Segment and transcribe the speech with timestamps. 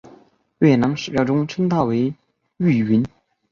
[0.57, 2.11] 越南史料中称她为
[2.57, 3.05] 玉云。